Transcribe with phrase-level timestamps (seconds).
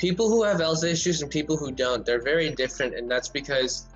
[0.00, 3.86] people who have health issues and people who don't, they're very different, and that's because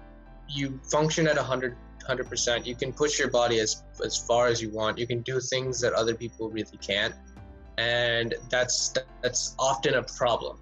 [0.49, 2.67] you function at 100 100%.
[2.67, 4.99] You can push your body as as far as you want.
[4.99, 7.15] You can do things that other people really can't,
[7.79, 10.59] and that's that's often a problem.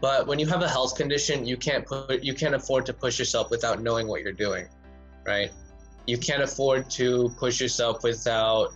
[0.00, 3.18] But when you have a health condition, you can't put you can't afford to push
[3.18, 4.68] yourself without knowing what you're doing,
[5.26, 5.50] right?
[6.06, 8.68] You can't afford to push yourself without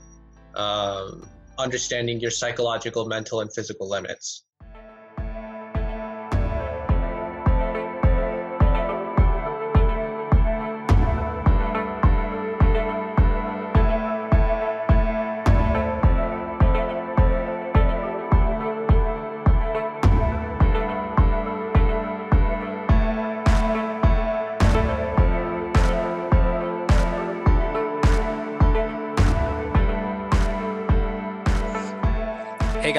[0.56, 4.47] um, understanding your psychological, mental, and physical limits.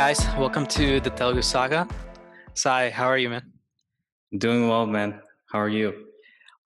[0.09, 1.87] guys, welcome to the Telugu Saga.
[2.55, 3.43] Sai, how are you, man?
[4.33, 5.21] Doing well, man.
[5.51, 5.93] How are you?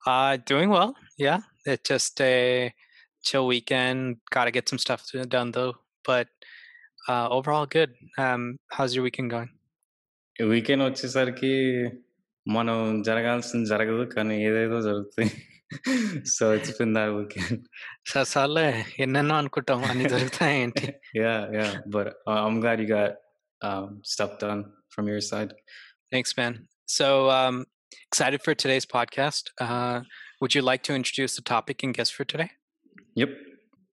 [0.05, 0.95] Uh, doing well.
[1.17, 2.73] Yeah, it's just a
[3.23, 4.17] chill weekend.
[4.31, 5.73] Got to get some stuff done though,
[6.05, 6.27] but
[7.07, 7.91] uh, overall good.
[8.17, 9.49] Um, how's your weekend going?
[10.51, 11.49] Weekend వచ్చేసరికి
[12.45, 15.31] మనం జరగాల్సింది జరగదు కానీ ఏదేదో జరుగుతాయి
[16.35, 17.57] so it's been that weekend
[18.11, 18.63] ససాలే
[19.05, 20.85] ఎన్నెన్నో అనుకుంటాం అన్ని జరుగుతాయి ఏంటి
[21.23, 22.11] yeah yeah but
[22.45, 23.17] I'm glad you got
[23.64, 25.54] um, stuff done from your side.
[26.12, 26.68] Thanks, man.
[26.86, 27.64] So um,
[28.08, 29.50] excited for today's podcast.
[29.58, 30.02] Uh,
[30.40, 32.50] would you like to introduce the topic and guest for today?
[33.14, 33.30] Yep.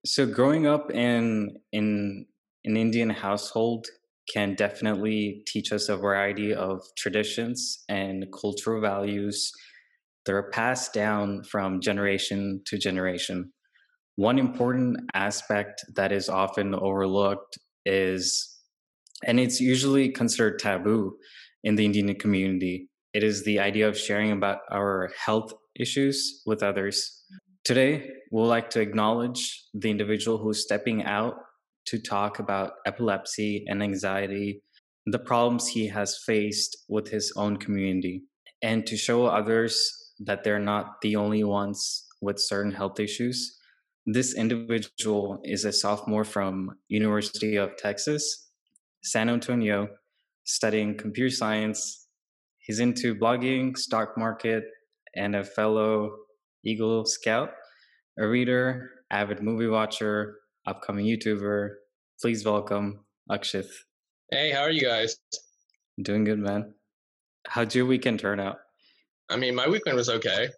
[0.06, 2.26] So growing up in in
[2.66, 3.88] an Indian household
[4.32, 9.52] can definitely teach us a variety of traditions and cultural values
[10.26, 13.52] that are passed down from generation to generation.
[14.16, 18.51] One important aspect that is often overlooked is
[19.26, 21.18] and it's usually considered taboo
[21.64, 22.90] in the Indian community.
[23.14, 27.24] It is the idea of sharing about our health issues with others.
[27.64, 31.36] Today, we'll like to acknowledge the individual who's stepping out
[31.86, 34.64] to talk about epilepsy and anxiety,
[35.06, 38.24] the problems he has faced with his own community,
[38.62, 43.58] and to show others that they're not the only ones with certain health issues.
[44.06, 48.51] This individual is a sophomore from University of Texas
[49.04, 49.90] San Antonio
[50.46, 52.08] studying computer science.
[52.60, 54.66] He's into blogging, stock market,
[55.16, 56.12] and a fellow
[56.64, 57.50] Eagle Scout,
[58.20, 61.70] a reader, avid movie watcher, upcoming YouTuber.
[62.22, 63.72] Please welcome Akshith.
[64.32, 65.18] Hey, how are you guys?
[66.02, 66.74] Doing good, man.
[67.48, 68.58] How'd your weekend turn out?
[69.30, 70.50] I mean, my weekend was okay.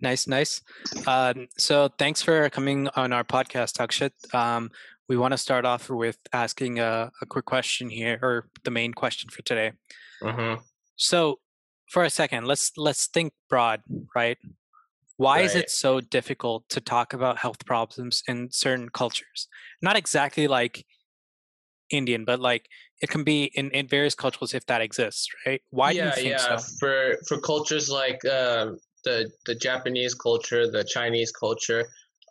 [0.00, 0.60] Nice, nice.
[1.06, 4.10] Um, so, thanks for coming on our podcast, Akshit.
[4.34, 4.70] Um,
[5.12, 8.94] we want to start off with asking a, a quick question here, or the main
[8.94, 9.72] question for today.
[10.22, 10.56] Uh-huh.
[10.96, 11.38] So,
[11.90, 13.82] for a second, let's let's think broad,
[14.16, 14.38] right?
[15.18, 15.44] Why right.
[15.44, 19.48] is it so difficult to talk about health problems in certain cultures?
[19.82, 20.86] Not exactly like
[21.90, 22.64] Indian, but like
[23.02, 25.60] it can be in, in various cultures if that exists, right?
[25.68, 26.56] Why yeah, do you think yeah.
[26.56, 26.76] so?
[26.80, 31.84] For for cultures like um, the the Japanese culture, the Chinese culture,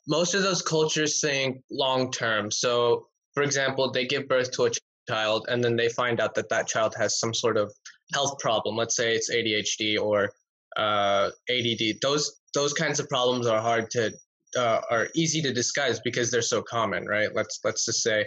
[0.07, 2.51] most of those cultures think long term.
[2.51, 4.71] So, for example, they give birth to a
[5.09, 7.71] child and then they find out that that child has some sort of
[8.13, 8.75] health problem.
[8.75, 10.31] Let's say it's ADHD or
[10.77, 11.97] uh, ADD.
[12.01, 14.11] Those those kinds of problems are hard to
[14.57, 17.29] uh, are easy to disguise because they're so common, right?
[17.33, 18.25] Let's let's just say,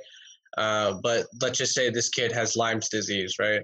[0.57, 3.63] uh, but let's just say this kid has Lyme's disease, right?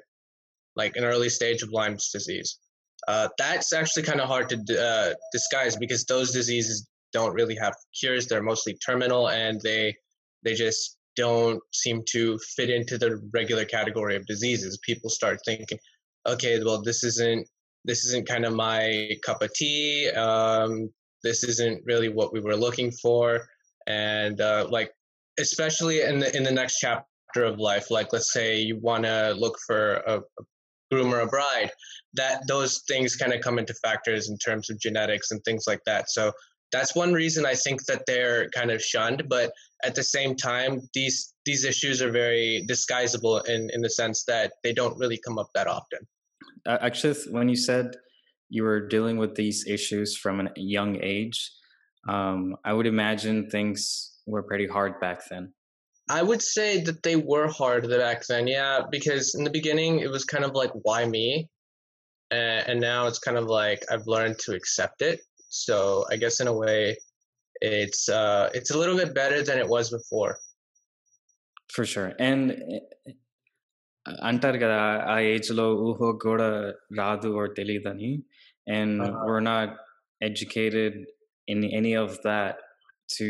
[0.77, 2.59] Like an early stage of Lyme's disease.
[3.09, 7.75] Uh, that's actually kind of hard to uh, disguise because those diseases don't really have
[7.99, 8.27] cures.
[8.27, 9.95] They're mostly terminal, and they
[10.43, 14.79] they just don't seem to fit into the regular category of diseases.
[14.79, 15.79] People start thinking,
[16.27, 17.47] okay, well, this isn't
[17.85, 20.11] this isn't kind of my cup of tea.
[20.11, 20.91] Um,
[21.23, 23.47] this isn't really what we were looking for,
[23.87, 24.93] and uh, like
[25.39, 29.35] especially in the in the next chapter of life, like let's say you want to
[29.39, 30.45] look for a, a
[30.91, 31.71] groom or a bride,
[32.15, 35.81] that those things kind of come into factors in terms of genetics and things like
[35.87, 36.11] that.
[36.11, 36.33] So
[36.73, 39.29] that's one reason I think that they're kind of shunned.
[39.29, 39.53] But
[39.85, 44.53] at the same time, these these issues are very disguisable in in the sense that
[44.63, 46.01] they don't really come up that often.
[46.67, 47.97] Uh, actually, when you said
[48.49, 51.51] you were dealing with these issues from a young age,
[52.09, 55.53] um, I would imagine things were pretty hard back then.
[56.09, 60.11] I would say that they were hard back then, yeah, because in the beginning it
[60.11, 61.49] was kind of like, why me?
[62.33, 66.40] Uh, and now it's kind of like I've learned to accept it so I guess
[66.44, 66.98] in a way,
[67.62, 70.34] it's uh, it's a little bit better than it was before.
[71.76, 72.44] For sure, and
[72.76, 72.82] eh,
[74.30, 74.80] అంటారు కదా
[75.12, 76.48] ఆ ఏజ్లో ఊహో కూడా
[77.02, 78.12] రాదు or తెలియదని
[78.78, 79.24] and Uh-huh.
[79.28, 79.70] we're not
[80.30, 80.94] educated
[81.54, 82.54] in any of that
[83.16, 83.26] to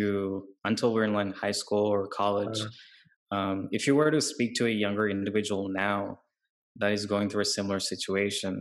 [0.69, 3.35] until we're in like high school or college Uh-huh.
[3.37, 5.99] um, if you were to speak to a younger individual now
[6.81, 8.53] that is going through a similar situation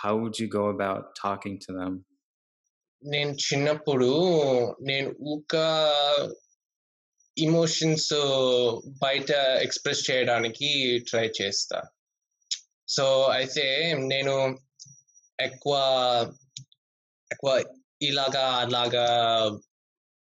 [0.00, 1.92] how would you go about talking to them
[3.05, 4.09] నేను చిన్నప్పుడు
[4.81, 5.55] నేను ఊక
[7.37, 8.13] emotions
[8.87, 11.81] బయట express చేయడానికి try చేస్తా.
[12.87, 14.57] So అయితే నేను
[15.39, 15.75] ఎక్కువ
[17.31, 17.63] ఎక్కువ
[18.01, 19.05] ఇలాగా అలాగా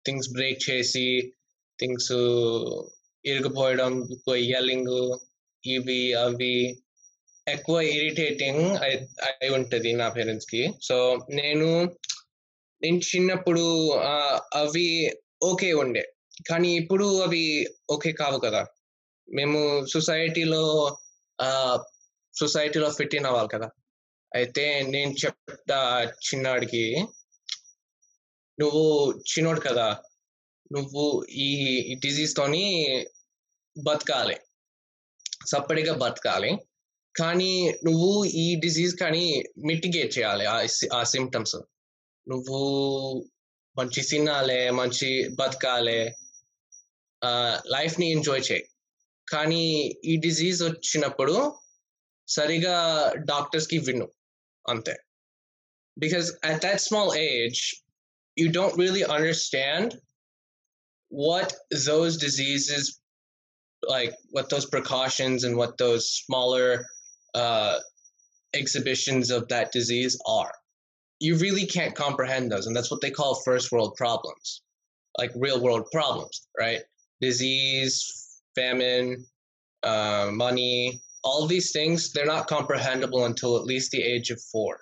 [0.04, 1.32] థింగ్స్ బ్రేక్ చేసి
[1.80, 2.12] థింగ్స్
[3.24, 5.20] ఇరిగిపోయడం ఎక్కువ ఇయలింగ్
[5.66, 6.82] ఇవి అవి
[7.48, 8.76] ఎక్కువ ఇరిటేటింగ్
[9.26, 11.96] అయి ఉంటుంది నా పేరెంట్స్కి సో నేను
[12.82, 13.90] నేను చిన్నప్పుడు
[14.54, 15.10] అవి
[15.42, 16.12] ఓకే ఉండే.
[16.48, 18.66] కానీ ఇప్పుడు అవి ఓకే కావు కదా.
[19.34, 20.96] మేము సొసైటీలో
[22.40, 23.70] సొసైటీలో ఫిట్ అయిన వాళ్ళు కదా.
[24.34, 26.96] అయితే నేను చెప్తా చిన్నాడికి
[28.60, 29.98] నువ్వు చిన్నోడు కదా.
[30.72, 33.06] నువ్వు ఈ డిజీజ్ తోని
[33.84, 34.36] బతకాలి.
[35.46, 36.58] సపరేట్గా బతకాలి.
[37.16, 41.56] కానీ నువ్వు ఈ డిజీజ్ కానీ మిటిగేట్ చేయాలి ఆ సి- ఆ సిమ్టమ్స్
[42.27, 42.59] నువ్వు
[43.75, 45.99] మంచి తినాలి మంచి బతకాలి
[47.75, 48.65] లైఫ్ ని ఎంజాయ్ చేయి
[49.27, 49.63] కానీ
[50.05, 51.35] ఈ డిజీజ్ వచ్చినప్పుడు
[52.27, 52.77] సరిగా
[53.25, 54.07] డాక్టర్స్ కి విను
[54.65, 54.95] అంతే
[55.97, 57.61] because at that small age
[58.37, 59.93] you don't really understand
[61.11, 61.53] what
[61.85, 62.99] those diseases
[63.83, 66.85] like what those precautions and what those smaller
[67.33, 67.77] uh,
[68.53, 70.51] exhibitions of that disease are
[71.18, 74.62] you really can't comprehend those and that's what they call first world problems
[75.18, 76.80] like real world problems right?
[77.20, 79.24] Disease famine
[79.82, 84.80] uh, money all these things they're not comprehensible until at least the age of four.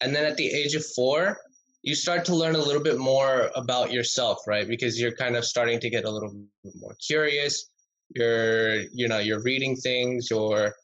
[0.00, 1.38] And then at the age of four
[1.82, 4.68] you start to learn a little bit more about yourself right?
[4.68, 6.32] Because you're kind of starting to get a little
[6.76, 7.70] more curious.
[8.14, 10.74] You're you know you're reading things you're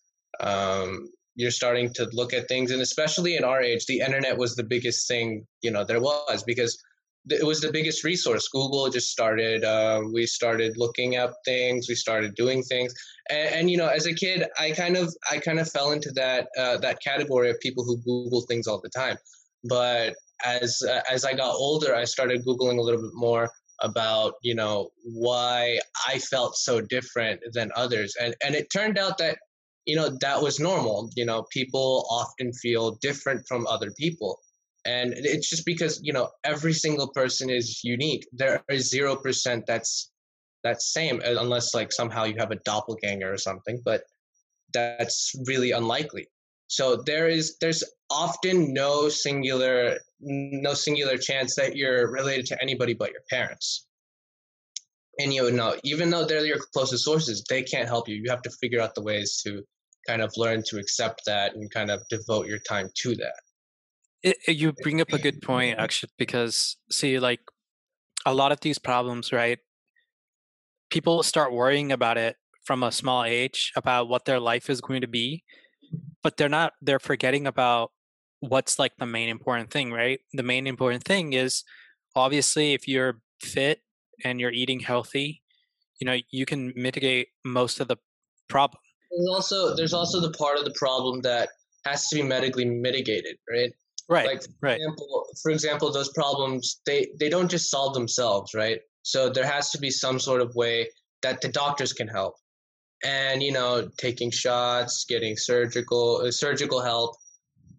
[0.40, 4.56] um, you're starting to look at things and especially in our age the internet was
[4.56, 6.82] the biggest thing you know there was because
[7.28, 8.48] it was the biggest resource.
[8.48, 12.94] Google just started uh, we started looking up things we started doing things
[13.28, 16.10] and, and you know as a kid i kind of i kind of fell into
[16.12, 19.16] that uh, that category of people who google things all the time.
[19.64, 23.50] But as uh, as I got older, I started googling a little bit more
[23.80, 25.78] about you know why
[26.08, 29.38] I felt so different than others, and and it turned out that
[29.90, 31.10] you know that was normal.
[31.16, 34.38] You know, people often feel different from other people,
[34.84, 38.24] and it's just because you know every single person is unique.
[38.32, 40.10] There is zero percent that's
[40.64, 44.04] that's same uh, unless like somehow you have a doppelganger or something, but
[44.72, 46.28] that's really unlikely
[46.70, 52.94] so there is there's often no singular no singular chance that you're related to anybody
[52.94, 53.86] but your parents
[55.18, 58.42] and you know even though they're your closest sources they can't help you you have
[58.42, 59.64] to figure out the ways to
[60.10, 63.40] kind of learn to accept that and kind of devote your time to that
[64.22, 67.40] It, it- you bring up a good point, actually, because see, like
[68.26, 69.60] a lot of these problems, right?
[70.90, 75.00] People start worrying about it from a small age about what their life is going
[75.02, 75.44] to be,
[76.22, 76.74] but they're not.
[76.82, 77.92] They're forgetting about
[78.40, 80.20] what's like the main important thing, right?
[80.34, 81.64] The main important thing is
[82.16, 83.82] obviously if you're fit
[84.24, 85.42] and you're eating healthy,
[86.00, 87.98] you know, you can mitigate most of the
[88.48, 88.80] problem.
[89.10, 91.48] There's also there's also the part of the problem that
[91.84, 93.72] has to be medically mitigated right
[94.08, 94.26] Right.
[94.26, 94.76] like for right.
[94.76, 98.80] example, for example, those problems they they don't just solve themselves, right?
[99.02, 100.88] So there has to be some sort of way
[101.22, 102.34] that the doctors can help,
[103.04, 107.14] and you know, taking shots, getting surgical uh, surgical help,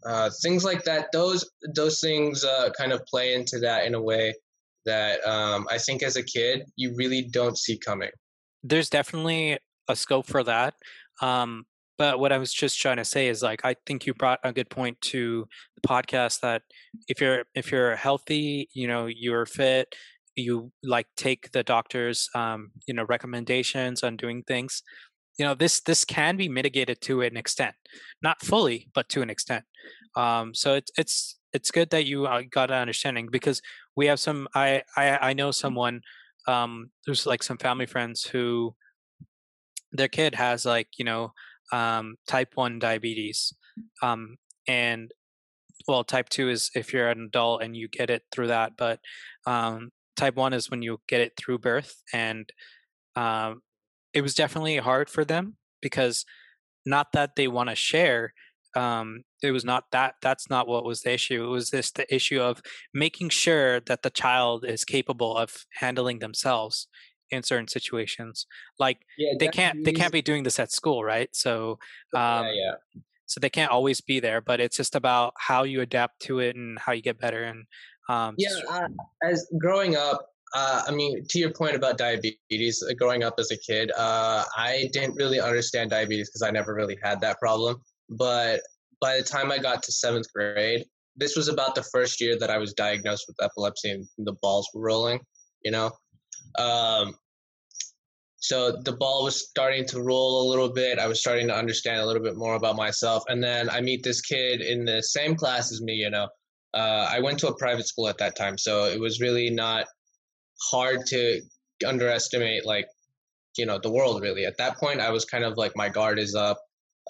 [0.05, 1.11] uh, things like that.
[1.11, 4.33] Those those things uh, kind of play into that in a way
[4.85, 8.11] that um, I think as a kid you really don't see coming.
[8.63, 9.57] there's definitely
[9.89, 10.75] a scope for that.
[11.21, 11.65] Um,
[11.97, 14.51] but what I was just trying to say is like I think you brought a
[14.51, 16.63] good point to the podcast that
[17.07, 19.93] if you're if you're healthy, you know, you're fit,
[20.35, 24.81] you like take the doctor's um, you know recommendations on doing things.
[25.37, 27.75] You know, this this can be mitigated to an extent,
[28.21, 29.65] not fully, but to an extent.
[30.15, 33.61] Um, so it's it's it's good that you uh, got an understanding because
[33.95, 34.47] we have some.
[34.55, 36.01] I I, I know someone
[36.47, 38.73] um there's like some family friends who
[39.91, 41.33] their kid has like you know
[41.71, 43.53] um type 1 diabetes
[44.01, 45.11] um and
[45.87, 48.99] well type 2 is if you're an adult and you get it through that but
[49.45, 52.49] um type 1 is when you get it through birth and
[53.15, 53.61] um
[54.13, 56.25] it was definitely hard for them because
[56.85, 58.33] not that they want to share
[58.75, 62.13] um, it was not that that's not what was the issue it was this the
[62.13, 62.61] issue of
[62.93, 66.87] making sure that the child is capable of handling themselves
[67.31, 68.45] in certain situations
[68.79, 71.79] like yeah, they can't they can't be doing this at school right so
[72.13, 75.81] um, yeah, yeah so they can't always be there but it's just about how you
[75.81, 77.65] adapt to it and how you get better and
[78.09, 78.87] um, yeah uh,
[79.23, 83.51] as growing up uh, I mean, to your point about diabetes, uh, growing up as
[83.51, 87.77] a kid, uh, I didn't really understand diabetes because I never really had that problem.
[88.09, 88.61] But
[88.99, 90.85] by the time I got to seventh grade,
[91.15, 94.69] this was about the first year that I was diagnosed with epilepsy and the balls
[94.73, 95.21] were rolling,
[95.63, 95.91] you know?
[96.59, 97.15] Um,
[98.41, 100.97] so the ball was starting to roll a little bit.
[100.97, 103.23] I was starting to understand a little bit more about myself.
[103.27, 106.27] And then I meet this kid in the same class as me, you know.
[106.73, 109.85] Uh, I went to a private school at that time, so it was really not
[110.71, 111.41] hard to
[111.85, 112.87] underestimate, like,
[113.57, 114.45] you know, the world really.
[114.45, 116.59] At that point, I was kind of like, my guard is up.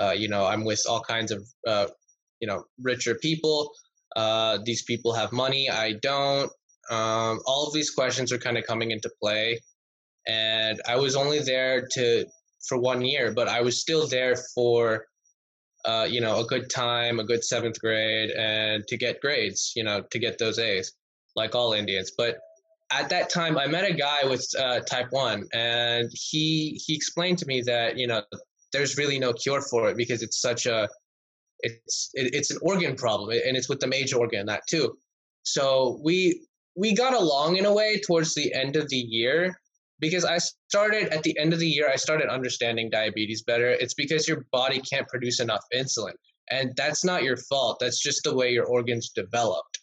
[0.02, 1.88] Uh, you know, I'm with all kinds of, uh,
[2.42, 3.72] you know, richer people.
[4.18, 5.70] Uh, these people have money.
[5.70, 6.52] I don't.
[6.90, 9.62] Um, all of these questions are kind of coming into play
[10.28, 12.26] and I was only there to
[12.68, 15.06] for one year, but I was still there for
[15.86, 19.84] uh, you know a good time, a good seventh grade, and to get grades, you
[19.84, 20.94] know, to get those A's,
[21.36, 22.12] like all Indians.
[22.16, 22.38] But
[22.92, 27.40] at that time, I met a guy with uh, type one, and he he explained
[27.40, 28.22] to me that you know
[28.74, 30.88] there's really no cure for it because it's such a
[31.62, 34.98] it's it, it's an organ problem, and it's with the major organ that too.
[35.44, 39.56] So we we got along in a way towards the end of the year
[40.02, 43.70] because I started at the end of the year, I started understanding diabetes better.
[43.70, 46.14] It's because your body can't produce enough insulin.
[46.50, 47.78] And that's not your fault.
[47.80, 49.80] That's just the way your organs developed.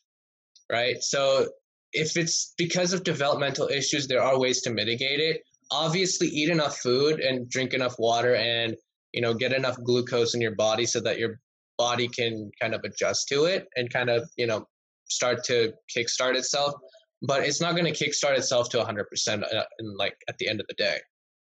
[0.70, 0.96] Right.
[1.00, 1.48] So
[1.92, 5.40] if it's because of developmental issues, there are ways to mitigate it.
[5.70, 8.74] Obviously, eat enough food and drink enough water and,
[9.12, 11.38] you know, get enough glucose in your body so that your
[11.78, 14.66] body can kind of adjust to it and kind of, you know,
[15.08, 16.74] start to kickstart itself
[17.22, 20.60] but it's not going to kickstart itself to 100% uh, in like at the end
[20.60, 20.98] of the day.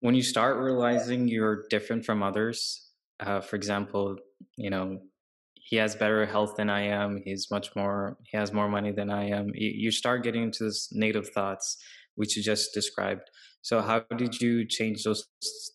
[0.00, 2.84] When you start realizing you're different from others
[3.20, 4.16] uh, for example
[4.56, 5.00] you know
[5.54, 9.10] he has better health than i am he's much more he has more money than
[9.10, 11.76] i am you, you start getting into this negative thoughts
[12.18, 13.22] which you just described.
[13.62, 15.28] So how did you change those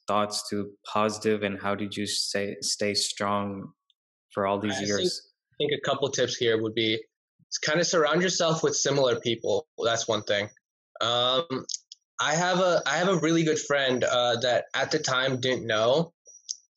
[0.08, 3.72] thoughts to positive and how did you stay stay strong
[4.34, 5.22] for all these I years?
[5.58, 7.02] think, I think a couple tips here would be
[7.58, 9.68] kind of surround yourself with similar people.
[9.84, 10.50] That's one thing.
[11.02, 11.66] Um,
[12.22, 15.68] I have a I have a really good friend uh, that at the time didn't
[15.68, 16.14] know,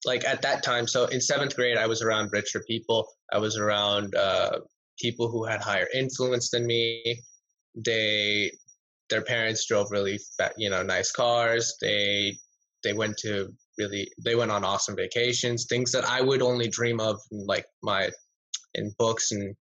[0.04, 0.86] like at that time.
[0.86, 3.06] So in seventh grade, I was around richer people.
[3.32, 4.60] I was around uh,
[4.98, 7.20] people who had higher influence than me.
[7.74, 8.52] They
[9.08, 11.76] their parents drove really fat, you know nice cars.
[11.80, 12.38] They
[12.82, 15.66] they went to really they went on awesome vacations.
[15.66, 18.10] Things that I would only dream of, in, like my
[18.74, 19.54] in books and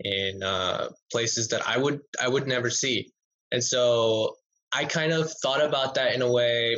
[0.00, 3.12] in uh, places that I would I would never see.
[3.52, 4.36] And so
[4.72, 6.76] I kind of thought about that in a way.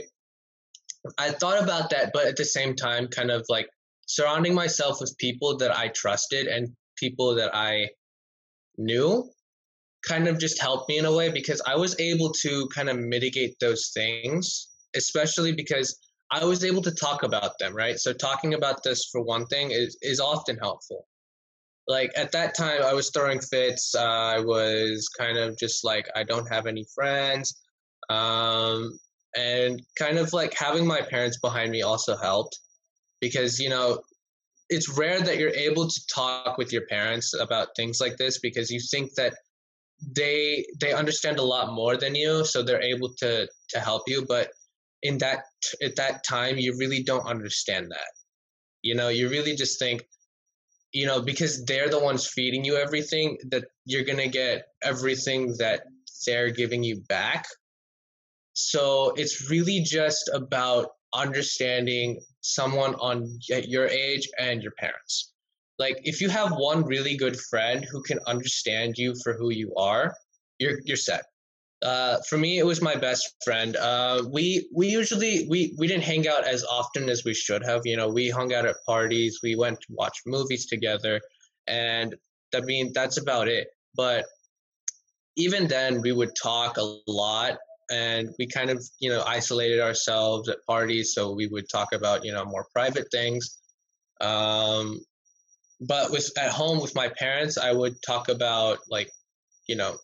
[1.19, 3.69] I thought about that, but at the same time, kind of like
[4.07, 7.89] surrounding myself with people that I trusted and people that I
[8.77, 9.31] knew
[10.07, 12.99] kind of just helped me in a way because I was able to kind of
[12.99, 15.99] mitigate those things, especially because
[16.31, 17.99] I was able to talk about them, right?
[17.99, 21.07] So talking about this for one thing is, is often helpful
[21.91, 23.95] like at that time i was throwing fits.
[23.95, 27.61] I was kind of just like i don't have any friends
[28.09, 28.99] um,
[29.37, 32.59] and kind of like having my parents behind me also helped
[33.21, 34.01] because you know
[34.69, 38.71] it's rare that you're able to talk with your parents about things like this because
[38.71, 39.35] you think that
[40.17, 44.25] they they understand a lot more than you so they're able to to help you
[44.27, 44.51] but
[45.03, 45.45] in that
[45.83, 48.11] at that time you really don't understand that.
[48.83, 50.03] You know you really just think
[50.93, 55.55] you know because they're the ones feeding you everything that you're going to get everything
[55.59, 55.83] that
[56.27, 57.47] they're giving you back.
[58.53, 65.33] So it's really just about understanding someone on your age and your parents.
[65.79, 69.75] Like if you have one really good friend who can understand you for who you
[69.77, 70.15] are
[70.61, 71.25] you're you're set
[71.83, 73.77] uh, for me, it was my best friend.
[73.77, 77.83] Uh, we we usually we we didn't hang out as often as we should have.
[77.85, 79.41] You know, we hung out at parties.
[79.43, 81.21] We went to watch movies together,
[81.67, 82.15] and
[82.55, 83.69] I mean that's about it.
[83.97, 84.27] But
[85.37, 87.57] even then, we would talk a lot,
[87.91, 91.15] and we kind of you know isolated ourselves at parties.
[91.15, 93.57] So we would talk about you know more private things.
[94.21, 95.01] Um,
[95.81, 99.11] but with at home with my parents, I would talk about like
[99.67, 99.97] you know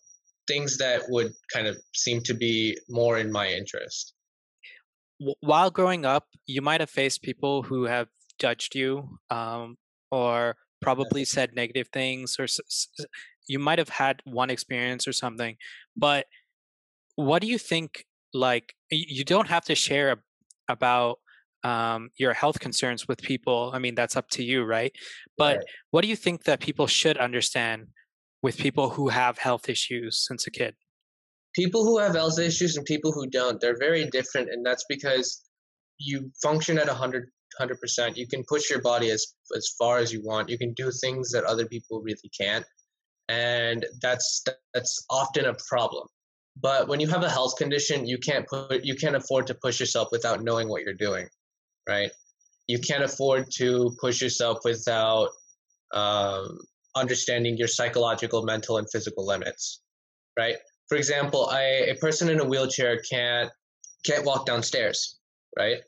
[0.47, 4.13] things that would kind of seem to be more in my interest.
[5.39, 9.77] while growing up, you might have faced people who have judged you um,
[10.11, 12.45] or probably said negative things, or
[13.47, 15.57] you might have had one experience or something.
[15.95, 16.27] But
[17.15, 18.05] what do you think?
[18.33, 20.21] Like, you don't have to share
[20.67, 21.17] about
[21.63, 23.71] um, your health concerns with people.
[23.73, 24.91] I mean, that's up to you, right?
[25.37, 25.65] But right.
[25.91, 27.87] what do you think that people should understand
[28.41, 30.75] with people who have health issues since a kid?
[31.57, 35.43] people who have health issues and people who don't, they're very different, and that's because
[35.97, 37.29] you function at 100
[37.59, 38.15] 100%.
[38.15, 39.25] You can push your body as
[39.55, 40.49] as far as you want.
[40.49, 42.65] You can do things that other people really can't,
[43.29, 46.07] and that's that's often a problem.
[46.59, 49.79] But when you have a health condition, you can't put you can't afford to push
[49.79, 51.27] yourself without knowing what you're doing,
[51.89, 52.11] right?
[52.67, 55.29] You can't afford to push yourself without
[55.93, 56.59] um,
[56.97, 59.81] understanding your psychological, mental, and physical limits,
[60.37, 60.57] right?
[60.87, 63.51] for example, I, a person in a wheelchair can't
[64.05, 65.17] can't walk downstairs,
[65.57, 65.81] right?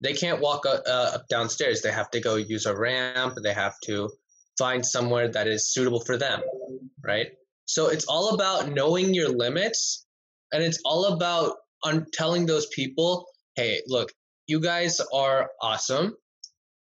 [0.00, 1.82] They can't walk uh, up downstairs.
[1.82, 3.34] They have to go use a ramp.
[3.42, 4.10] They have to
[4.56, 6.40] find somewhere that is suitable for them,
[7.04, 7.28] right?
[7.66, 10.06] So it's all about knowing your limits,
[10.52, 14.12] and it's all about un- telling those people, "Hey, look,
[14.46, 16.16] you guys are awesome,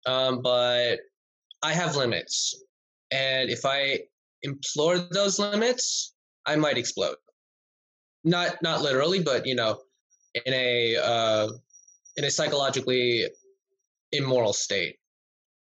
[0.06, 1.00] um, but
[1.62, 2.56] I have limits,
[3.12, 4.02] and if I
[4.44, 6.14] implore those limits,
[6.46, 7.16] I might explode."
[8.28, 9.80] not not literally, but you know,
[10.46, 11.50] in a uh,
[12.18, 13.26] in a psychologically
[14.12, 14.98] immoral state.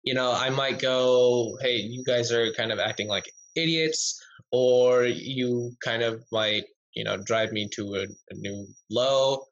[0.02, 4.20] You know, I might go, "Hey, you guys are kind of acting like idiots,"
[4.50, 9.44] or you kind of might, you know, drive me to a, a new low.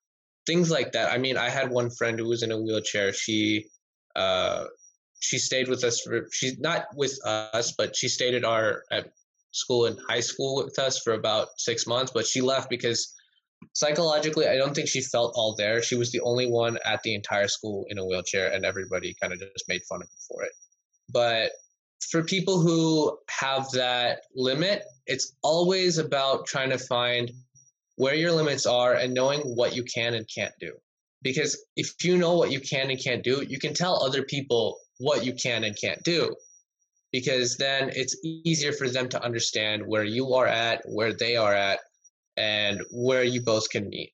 [0.46, 1.12] Things like that.
[1.12, 3.12] I mean, I had one friend who was in a wheelchair.
[3.12, 3.66] She
[4.16, 4.64] uh,
[5.22, 9.12] she stayed with us for she's not with us, but she stayed at our at
[9.52, 13.14] school in high school with us for about six months, but she left because
[13.72, 15.80] psychologically, I don't think she felt all there.
[15.80, 19.32] She was the only one at the entire school in a wheelchair, and everybody kind
[19.32, 20.52] of just made fun of her for it.
[21.08, 21.52] But
[22.10, 27.30] for people who have that limit, it's always about trying to find
[27.96, 30.72] where your limits are and knowing what you can and can't do.
[31.22, 34.78] Because if you know what you can and can't do, you can tell other people
[35.02, 36.34] what you can and can't do
[37.12, 41.54] because then it's easier for them to understand where you are at, where they are
[41.54, 41.80] at,
[42.36, 44.12] and where you both can meet.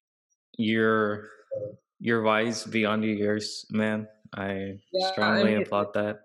[0.59, 1.31] You're
[2.01, 4.09] you're wise beyond your years, man.
[4.35, 6.21] I yeah, strongly I mean, applaud that.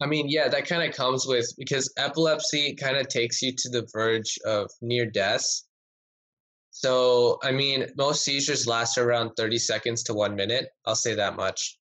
[0.00, 3.68] I mean, yeah, that kind of comes with because epilepsy kind of takes you to
[3.70, 5.44] the verge of near death.
[6.70, 10.68] So, I mean, most seizures last around 30 seconds to one minute.
[10.86, 11.77] I'll say that much.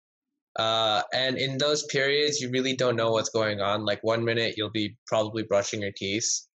[0.57, 3.85] Uh, and in those periods, you really don't know what's going on.
[3.85, 6.47] Like one minute, you'll be probably brushing your teeth,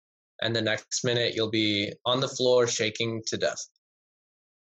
[0.40, 3.62] and the next minute, you'll be on the floor shaking to death.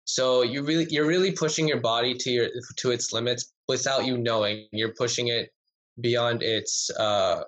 [0.06, 4.18] So you really, you're really pushing your body to your to its limits without you
[4.18, 4.66] knowing.
[4.72, 5.52] You're pushing it
[6.02, 7.44] beyond its uh,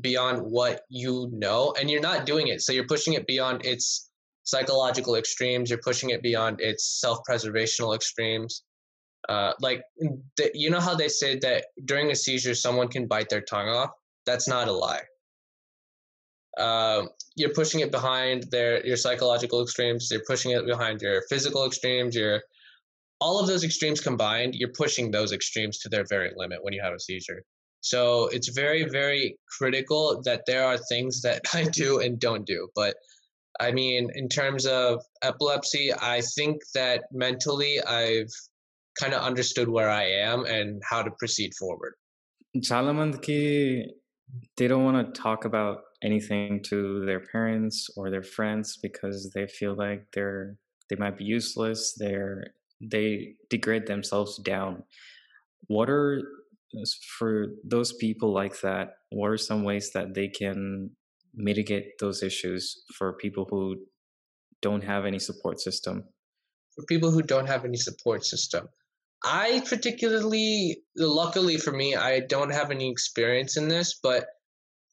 [0.00, 2.62] beyond what you know, and you're not doing it.
[2.62, 4.10] So you're pushing it beyond its
[4.42, 5.70] psychological extremes.
[5.70, 8.64] You're pushing it beyond its self-preservational extremes
[9.28, 9.82] uh, like
[10.54, 13.90] you know how they say that during a seizure someone can bite their tongue off?
[14.26, 15.02] That's not a lie.
[16.58, 17.06] Uh,
[17.36, 22.14] you're pushing it behind their your psychological extremes you're pushing it behind your physical extremes
[22.14, 22.42] your
[23.20, 26.82] all of those extremes combined you're pushing those extremes to their very limit when you
[26.82, 27.42] have a seizure.
[27.82, 32.68] So it's very very critical that there are things that i do and don't do
[32.74, 32.96] but
[33.60, 38.32] i mean in terms of epilepsy i think that mentally i've
[38.98, 41.94] kind of understood where I am and how to proceed forward.
[42.56, 43.22] Chalamand
[44.56, 49.46] they don't want to talk about anything to their parents or their friends because they
[49.46, 50.56] feel like they're
[50.88, 51.94] they might be useless.
[51.96, 52.44] They're
[52.80, 54.82] they degrade themselves down.
[55.66, 56.22] What are
[57.18, 58.94] for those people like that?
[59.10, 60.90] What are some ways that they can
[61.34, 63.76] mitigate those issues for people who
[64.62, 66.04] don't have any support system?
[66.74, 68.68] For people who don't have any support system,
[69.24, 74.26] I particularly, luckily for me, I don't have any experience in this, but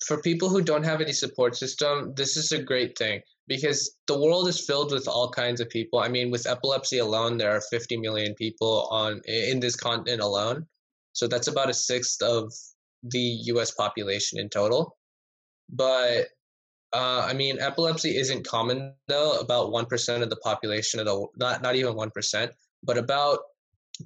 [0.05, 4.19] for people who don't have any support system, this is a great thing because the
[4.19, 5.99] world is filled with all kinds of people.
[5.99, 10.67] I mean, with epilepsy alone, there are 50 million people on in this continent alone.
[11.13, 12.53] So that's about a sixth of
[13.03, 13.19] the
[13.53, 14.97] US population in total.
[15.69, 16.27] But
[16.93, 19.39] uh, I mean, epilepsy isn't common though.
[19.39, 22.51] About 1% of the population, of the, not, not even 1%,
[22.83, 23.39] but about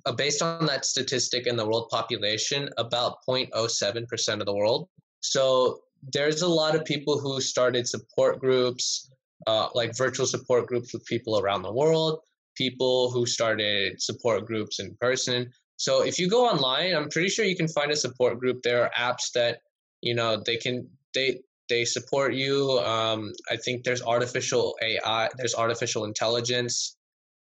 [0.06, 4.90] uh, based on that statistic in the world population, about 0.07% of the world.
[5.22, 5.82] So
[6.14, 9.10] there's a lot of people who started support groups,
[9.48, 12.20] uh, like virtual support groups with people around the world,
[12.56, 15.52] people who started support groups in person.
[15.78, 18.62] So if you go online, I'm pretty sure you can find a support group.
[18.62, 19.60] There are apps that
[20.02, 22.80] you know they can they they support you.
[22.80, 26.98] Um, I think there's artificial AI, there's artificial intelligence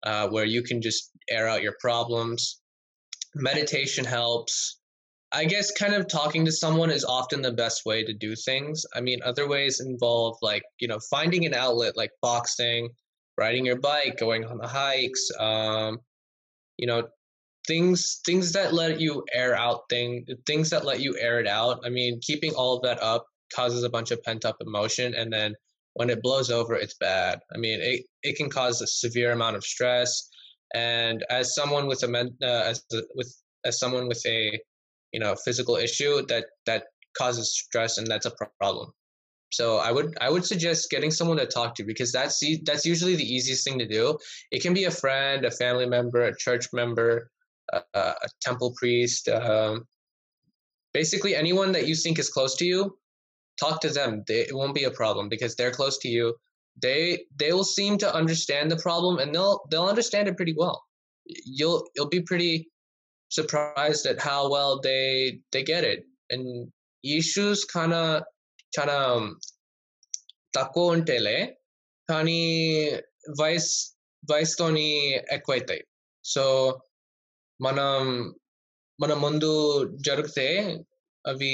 [0.05, 2.61] uh, where you can just air out your problems.
[3.33, 4.79] Meditation helps.
[5.31, 8.85] I guess kind of talking to someone is often the best way to do things.
[8.95, 12.89] I mean, other ways involve like, you know, finding an outlet like boxing,
[13.37, 15.99] riding your bike, going on the hikes, um,
[16.77, 17.07] you know,
[17.67, 21.81] things things that let you air out thing things that let you air it out.
[21.83, 25.33] I mean, keeping all of that up causes a bunch of pent up emotion and
[25.33, 25.55] then
[25.95, 27.39] when it blows over it's bad.
[27.53, 30.29] I mean, it it can cause a severe amount of stress.
[30.73, 33.33] And as someone with a men, uh, as a, with
[33.65, 34.59] as someone with a
[35.11, 36.83] you know physical issue that that
[37.17, 38.91] causes stress and that's a problem.
[39.51, 43.15] So i would i would suggest getting someone to talk to because that's that's usually
[43.15, 44.17] the easiest thing to do.
[44.51, 47.29] It can be a friend a family member a church member
[47.71, 49.85] a, a temple priest um,
[50.93, 52.97] basically anyone that you think is close to you
[53.58, 56.34] talk to them they, it won't be a problem because they're close to you
[56.82, 60.78] they they will seem to understand the problem and they'll they'll understand it pretty well
[61.58, 62.70] you'll you'll be pretty
[63.30, 66.04] surprised at how well they they get it.
[66.30, 66.70] And
[67.04, 68.10] issues kind of
[68.76, 69.12] kind of
[70.54, 71.38] తక్కువ ఉంటేలే
[72.08, 72.40] కానీ
[73.40, 73.68] వయస్
[74.30, 74.86] వయసుతోని
[75.34, 75.82] ఎక్కువైతాయి
[76.24, 76.44] so
[77.60, 77.92] మనం
[79.02, 79.50] మన ముందు
[80.06, 80.48] జరిగితే
[81.24, 81.52] అవి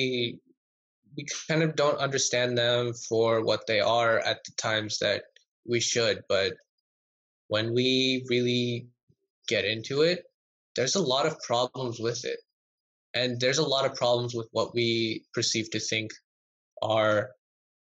[1.17, 5.23] we kind of don't understand them for what they are at the times that
[5.67, 6.53] we should but
[7.47, 8.87] when we really
[9.47, 10.25] get into it
[10.75, 12.39] there's a lot of problems with it.
[13.13, 16.11] And there's a lot of problems with what we perceive to think
[16.81, 17.31] are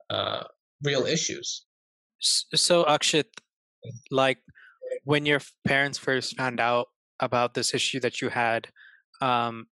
[0.09, 0.43] uh,
[0.83, 1.65] real issues.
[2.19, 3.25] So akshit
[4.09, 4.37] like
[5.03, 6.87] when your parents first found out
[7.19, 8.67] about this issue that you had
[9.21, 9.67] um,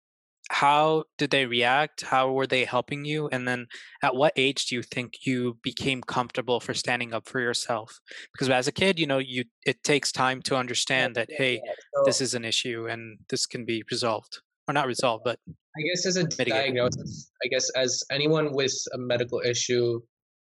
[0.51, 2.03] how did they react?
[2.03, 3.29] How were they helping you?
[3.29, 3.67] And then
[4.03, 7.99] at what age do you think you became comfortable for standing up for yourself?
[8.33, 11.61] Because as a kid you know you it takes time to understand that hey
[12.05, 15.39] this is an issue and this can be resolved or not resolved but
[15.79, 20.01] i guess as a diagnosis i guess as anyone with a medical issue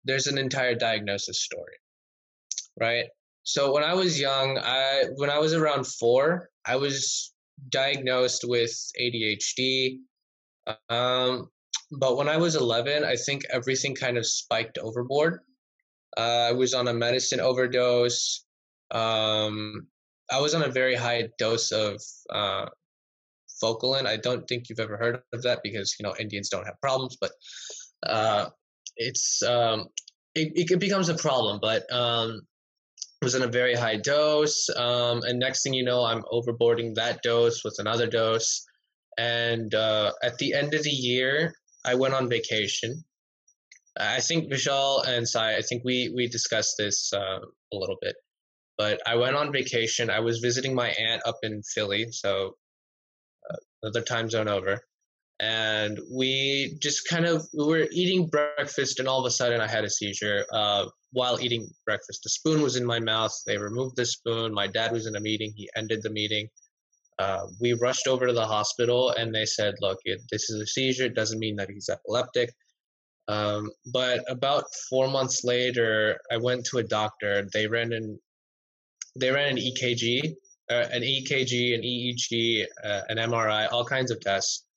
[0.04, 1.76] there's an entire diagnosis story
[2.80, 3.06] right?
[3.42, 7.32] So when i was young i when i was around 4 i was
[7.70, 9.98] diagnosed with ADHD.
[10.88, 11.50] Um,
[11.92, 15.40] but when I was 11, I think everything kind of spiked overboard.
[16.16, 18.44] Uh, I was on a medicine overdose.
[18.90, 19.86] Um,
[20.30, 22.66] I was on a very high dose of uh,
[23.62, 24.06] Focalin.
[24.06, 27.16] I don't think you've ever heard of that because you know Indians don't have problems,
[27.20, 27.32] but
[28.04, 28.46] uh,
[28.96, 29.86] it's um,
[30.34, 31.58] it, it becomes a problem.
[31.60, 32.42] But um,
[33.22, 34.68] was in a very high dose.
[34.76, 38.64] Um, and next thing you know, I'm overboarding that dose with another dose.
[39.16, 41.54] And uh, at the end of the year,
[41.84, 43.04] I went on vacation.
[43.98, 47.40] I think Vishal and Sai, I think we we discussed this uh,
[47.72, 48.14] a little bit.
[48.76, 50.08] But I went on vacation.
[50.08, 52.54] I was visiting my aunt up in Philly, so
[53.50, 54.80] uh, another time zone over
[55.40, 59.68] and we just kind of we were eating breakfast and all of a sudden i
[59.68, 62.22] had a seizure uh, while eating breakfast.
[62.22, 63.34] The spoon was in my mouth.
[63.46, 64.52] They removed the spoon.
[64.52, 65.52] My dad was in a meeting.
[65.56, 66.48] He ended the meeting.
[67.18, 70.66] Uh, we rushed over to the hospital and they said look it, this is a
[70.66, 71.06] seizure.
[71.06, 72.52] It doesn't mean that he's epileptic.
[73.26, 77.48] Um, but about four months later i went to a doctor.
[77.52, 78.20] They ran an
[79.18, 80.36] they ran an ekg
[80.70, 84.67] uh, an ekg an eeg uh, an mri all kinds of tests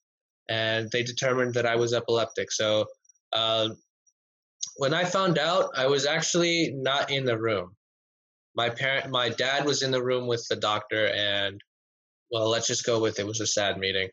[0.48, 2.52] and they determined that I was epileptic.
[2.52, 2.86] So
[3.32, 3.70] uh,
[4.76, 7.76] when I found out, I was actually not in the room.
[8.54, 11.60] My parent, my dad was in the room with the doctor, and
[12.30, 14.08] well, let's just go with it was a sad meeting.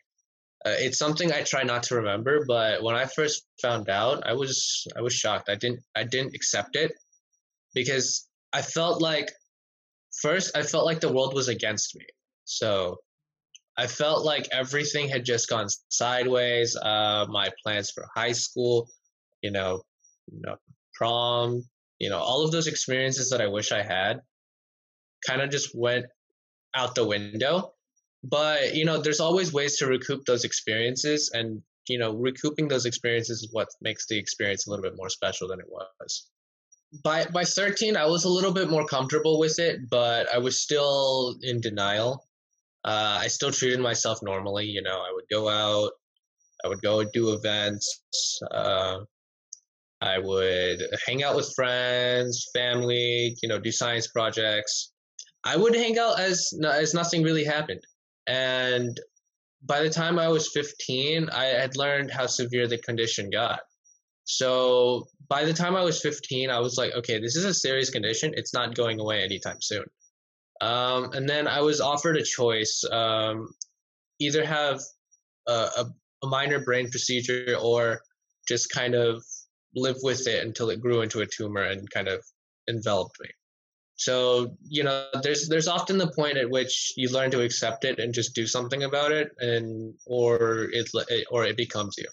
[0.64, 4.34] Uh, it's something I try not to remember, but when I first found out, I
[4.34, 5.48] was I was shocked.
[5.48, 6.92] I didn't I didn't accept it
[7.74, 9.30] because I felt like
[10.20, 12.04] first I felt like the world was against me.
[12.44, 12.98] So
[13.80, 16.76] I felt like everything had just gone sideways.
[16.76, 18.90] Uh, my plans for high school,
[19.40, 19.80] you know,
[20.30, 20.56] you know,
[20.92, 21.64] prom,
[21.98, 24.20] you know, all of those experiences that I wish I had,
[25.26, 26.04] kind of just went
[26.74, 27.72] out the window.
[28.22, 32.84] But you know, there's always ways to recoup those experiences, and you know, recouping those
[32.84, 36.28] experiences is what makes the experience a little bit more special than it was.
[37.02, 40.60] By by 13, I was a little bit more comfortable with it, but I was
[40.60, 42.26] still in denial
[42.84, 44.66] uh, I still treated myself normally.
[44.66, 45.92] You know, I would go out,
[46.64, 48.02] I would go do events.
[48.50, 49.00] Uh,
[50.02, 53.36] I would hang out with friends, family.
[53.42, 54.92] You know, do science projects.
[55.44, 57.82] I would hang out as as nothing really happened.
[58.26, 58.98] And
[59.62, 63.60] by the time I was 15, I had learned how severe the condition got.
[64.24, 67.90] So by the time I was 15, I was like, okay, this is a serious
[67.90, 68.32] condition.
[68.36, 69.84] It's not going away anytime soon.
[70.60, 73.48] Um, and then I was offered a choice um,
[74.18, 74.80] either have
[75.46, 75.86] a,
[76.22, 78.02] a, minor brain procedure or
[78.46, 79.24] just kind of
[79.74, 82.22] live with it until it grew into a tumor and kind of
[82.68, 83.30] enveloped me.
[83.96, 87.98] So you know, there's there's often the point at which you learn to accept it
[87.98, 90.90] and just do something about it, and or it
[91.30, 92.08] or it becomes you.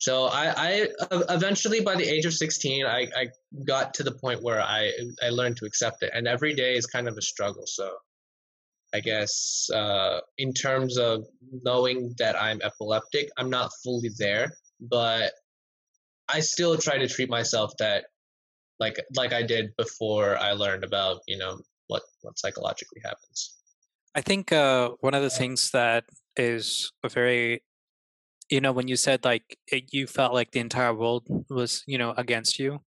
[0.00, 0.88] So I, I
[1.28, 3.26] eventually by the age of 16, I, I
[3.66, 4.90] got to the point where I
[5.22, 7.64] I learned to accept it, and every day is kind of a struggle.
[7.66, 7.92] So
[8.94, 11.26] I guess uh, in terms of
[11.62, 15.32] knowing that I'm epileptic, I'm not fully there, but
[16.28, 18.06] I still try to treat myself that
[18.78, 23.54] like like I did before I learned about you know what what psychologically happens.
[24.14, 26.04] I think uh, one of the things that
[26.36, 27.62] is a very
[28.50, 31.98] you know when you said like it, you felt like the entire world was you
[31.98, 32.80] know against you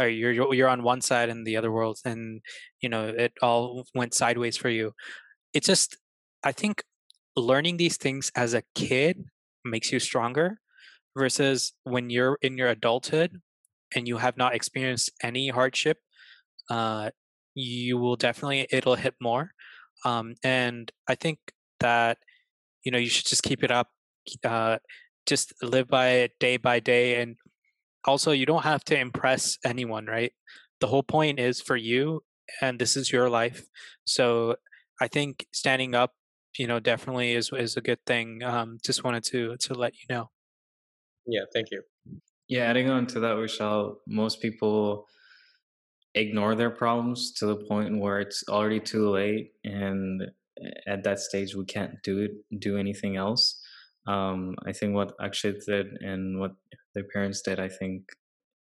[0.00, 2.40] or you're you're on one side and the other world and
[2.80, 4.92] you know it all went sideways for you
[5.54, 5.96] it's just
[6.44, 6.82] i think
[7.36, 9.24] learning these things as a kid
[9.64, 10.58] makes you stronger
[11.16, 13.40] versus when you're in your adulthood
[13.94, 15.98] and you have not experienced any hardship,
[16.70, 17.10] uh,
[17.54, 19.52] you will definitely it'll hit more.
[20.04, 21.38] Um, and I think
[21.80, 22.18] that
[22.84, 23.88] you know you should just keep it up.
[24.44, 24.78] Uh,
[25.28, 27.36] just live by it day by day, and
[28.04, 30.32] also you don't have to impress anyone, right?
[30.80, 32.22] The whole point is for you,
[32.62, 33.62] and this is your life.
[34.06, 34.56] So
[35.00, 36.14] I think standing up,
[36.58, 38.42] you know, definitely is is a good thing.
[38.42, 40.30] Um, just wanted to to let you know.
[41.26, 41.82] Yeah, thank you.
[42.48, 45.06] Yeah, adding on to that, Vishal, most people
[46.14, 50.22] ignore their problems to the point where it's already too late, and
[50.86, 53.57] at that stage, we can't do it, do anything else.
[54.08, 56.52] Um, I think what Akshit did and what
[56.94, 58.04] their parents did, I think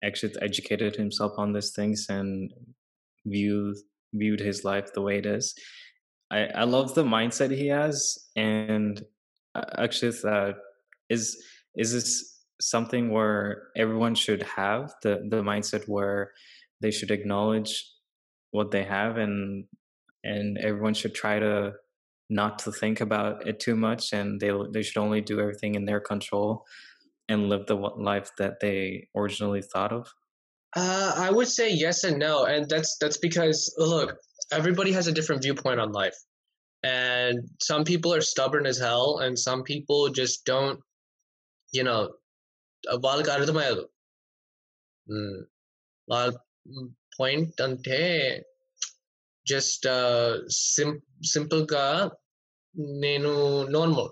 [0.04, 2.52] Akshit educated himself on these things and
[3.26, 3.76] viewed
[4.14, 5.54] viewed his life the way it is.
[6.32, 9.04] I, I love the mindset he has, and
[9.56, 10.54] Akshit uh,
[11.10, 11.38] is
[11.76, 16.32] is this something where everyone should have the the mindset where
[16.82, 17.92] they should acknowledge
[18.52, 19.66] what they have and
[20.24, 21.74] and everyone should try to
[22.31, 25.85] not to think about it too much and they they should only do everything in
[25.85, 26.65] their control
[27.29, 30.07] and live the life that they originally thought of
[30.77, 34.17] uh, i would say yes and no and that's that's because look
[34.53, 36.17] everybody has a different viewpoint on life
[36.83, 40.81] and some people are stubborn as hell and some people just don't
[41.73, 42.01] you know
[43.05, 43.85] వాళ్ళకి అర్థమయ్యదు
[46.13, 46.29] వాళ్ళ
[47.19, 48.01] point అంటే
[49.48, 49.88] just
[50.50, 51.02] సిం
[51.34, 52.12] సింపుల్గా
[52.78, 53.32] నేను
[53.68, 54.12] normal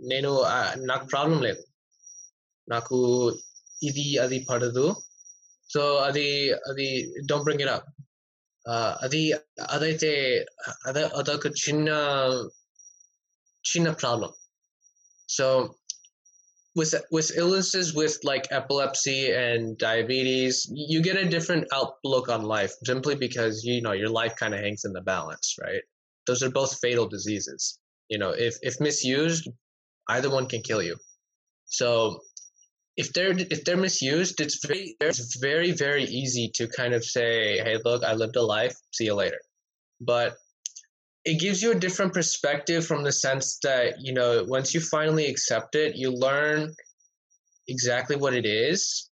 [0.00, 0.42] నేను
[0.76, 1.62] నాకు problem లేదు.
[2.68, 2.96] నాకు
[3.82, 4.96] ఇది అది పడదు.
[5.74, 7.88] సో అది అది డోంట్ బ్రింగ్ ఇట్ అప్
[9.02, 9.32] అది
[9.70, 10.10] అదైతే
[10.86, 11.88] అద అదొక చిన్న
[13.64, 14.32] చిన్న problem
[15.28, 15.74] so
[16.74, 22.72] with with illnesses with like epilepsy and diabetes you get a different outlook on life
[22.84, 25.82] simply because you know your life kind of hangs in the balance right?
[26.26, 27.78] Those are both fatal diseases.
[28.08, 29.48] You know if if misused
[30.08, 30.96] either one can kill you.
[31.66, 32.20] So
[32.96, 37.58] if they're if they're misused it's very it's very very easy to kind of say
[37.58, 38.74] hey look i lived a life.
[38.92, 39.40] See you later.
[40.00, 40.36] But
[41.24, 45.26] it gives you a different perspective from the sense that you know once you finally
[45.26, 46.74] accept it you learn
[47.68, 49.10] exactly what it is.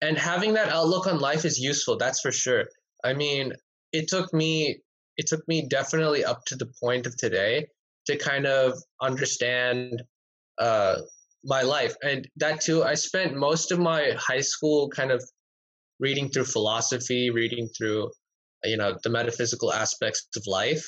[0.00, 2.66] And having that outlook on life is useful that's for sure.
[3.04, 3.52] I mean
[3.92, 4.80] it took me
[5.16, 7.68] it took me definitely up to the point of today
[8.06, 10.02] to kind of understand
[10.58, 10.96] uh,
[11.44, 11.94] my life.
[12.02, 15.22] And that too i spent most of my high school kind of
[16.00, 18.10] reading through philosophy reading through
[18.64, 20.84] you know the metaphysical aspects of life.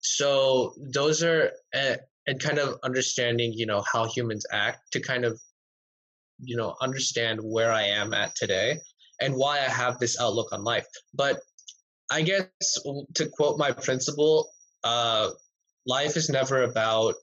[0.00, 5.24] So those are uh, and kind of understanding you know how humans act to kind
[5.24, 5.40] of
[6.40, 8.78] you know understand where i am at today
[9.20, 10.86] and why i have this outlook on life.
[11.14, 11.40] But
[12.10, 12.46] i guess
[13.14, 14.50] to quote my principal
[14.84, 15.30] uh
[15.86, 17.14] life is never about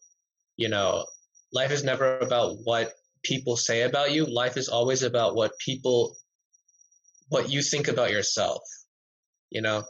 [0.58, 1.06] you know
[1.54, 4.26] life is never about what people say about you.
[4.26, 6.16] Life is always about what people
[7.30, 8.62] what you think about yourself
[9.54, 9.84] you know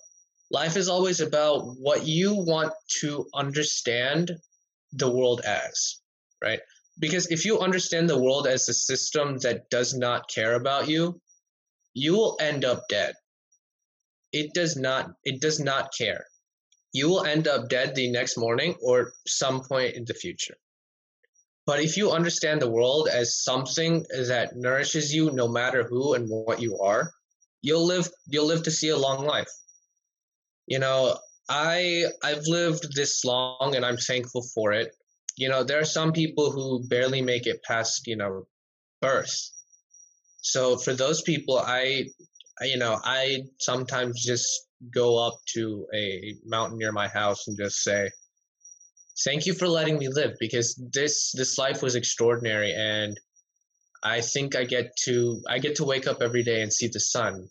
[0.53, 2.71] life is always about what you want
[3.01, 4.31] to understand
[4.93, 5.99] the world as,
[6.41, 6.59] right?
[6.99, 11.19] Because if you understand the world as a system that does not care about you,
[11.95, 13.15] you will end up dead.
[14.31, 16.25] It does not it does not care.
[16.91, 20.57] You will end up dead the next morning or some point in the future.
[21.65, 26.27] But if you understand the world as something that nourishes you no matter who and
[26.29, 27.11] what you are,
[27.63, 29.49] you'll live you'll live to see a long life.
[30.67, 31.17] You know,
[31.49, 34.91] I I've lived this long and I'm thankful for it.
[35.35, 38.45] You know, there are some people who barely make it past, you know,
[39.01, 39.49] birth.
[40.41, 42.05] So for those people, I,
[42.61, 47.81] you know, I sometimes just go up to a mountain near my house and just
[47.81, 48.11] say,
[49.23, 53.17] thank you for letting me live because this this life was extraordinary and
[54.03, 56.99] i think i get to i get to wake up every day and see the
[56.99, 57.47] sun.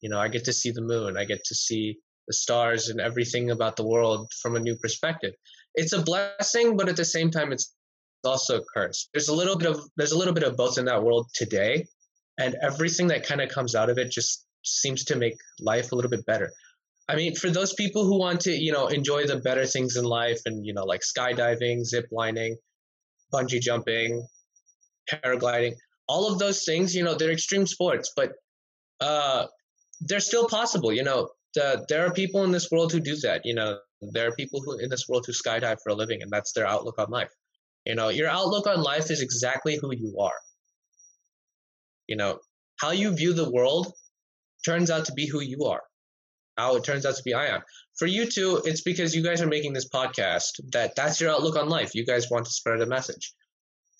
[0.00, 1.16] You know i get to see the moon.
[1.16, 5.34] I get to see the stars and everything about the world from a new perspective.
[5.74, 7.74] It's a blessing but at the same time it's
[8.24, 9.08] also a curse.
[9.12, 11.86] There's a little bit of there's a little bit of both in that world today
[12.38, 15.94] and everything that kind of comes out of it just seems to make life a
[15.94, 16.50] little bit better.
[17.08, 20.04] I mean, for those people who want to, you know, enjoy the better things in
[20.04, 22.56] life and, you know, like skydiving, zip lining,
[23.32, 24.26] bungee jumping,
[25.10, 25.74] paragliding,
[26.08, 28.32] all of those things, you know, they're extreme sports, but
[29.00, 29.46] uh,
[30.00, 30.92] they're still possible.
[30.92, 33.42] You know, the, there are people in this world who do that.
[33.44, 36.30] You know, there are people who in this world who skydive for a living, and
[36.30, 37.32] that's their outlook on life.
[37.86, 40.38] You know, your outlook on life is exactly who you are.
[42.06, 42.38] You know,
[42.80, 43.92] how you view the world
[44.64, 45.82] turns out to be who you are
[46.60, 47.62] how it turns out to be I am.
[47.98, 51.56] For you two, it's because you guys are making this podcast that that's your outlook
[51.56, 51.94] on life.
[51.94, 53.32] You guys want to spread a message.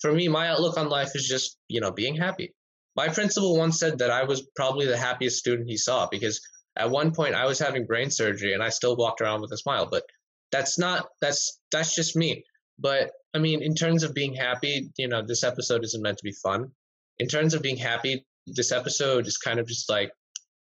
[0.01, 2.53] For me, my outlook on life is just, you know, being happy.
[2.95, 6.41] My principal once said that I was probably the happiest student he saw because
[6.75, 9.57] at one point I was having brain surgery and I still walked around with a
[9.57, 10.03] smile, but
[10.51, 12.43] that's not that's that's just me.
[12.77, 16.23] But I mean, in terms of being happy, you know, this episode isn't meant to
[16.23, 16.71] be fun.
[17.19, 20.11] In terms of being happy, this episode is kind of just like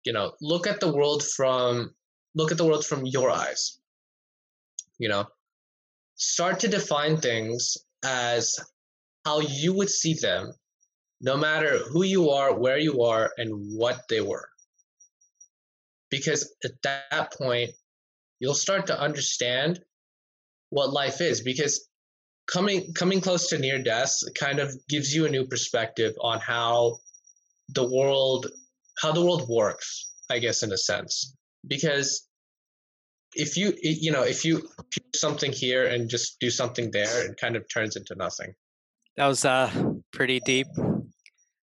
[0.05, 1.95] you know look at the world from
[2.35, 3.79] look at the world from your eyes
[4.99, 5.27] you know
[6.17, 8.59] start to define things as
[9.29, 10.53] how you would see them
[11.21, 14.49] no matter who you are where you are and what they were
[16.11, 17.71] because at that point
[18.41, 19.81] you'll start to understand
[20.71, 21.89] what life is because
[22.47, 26.99] coming coming close to near death kind of gives you a new perspective on how
[27.75, 28.47] the world
[29.01, 31.35] how the world works, I guess, in a sense.
[31.67, 32.27] Because
[33.35, 34.61] if you, you know, if you
[34.91, 38.55] do something here and just do something there, it kind of turns into nothing.
[39.19, 39.71] That was uh,
[40.11, 40.69] pretty deep.